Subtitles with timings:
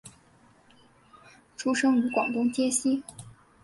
[1.55, 3.03] 出生于广东揭西。